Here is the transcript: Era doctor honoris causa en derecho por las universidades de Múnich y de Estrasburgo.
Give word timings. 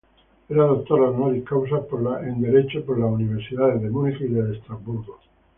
Era 0.49 0.63
doctor 0.65 0.99
honoris 1.03 1.45
causa 1.47 1.77
en 2.23 2.41
derecho 2.41 2.83
por 2.83 2.97
las 2.97 3.11
universidades 3.11 3.83
de 3.83 3.89
Múnich 3.91 4.19
y 4.21 4.29
de 4.29 4.55
Estrasburgo. 4.57 5.19